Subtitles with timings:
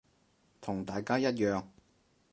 [0.59, 1.63] 同大家一樣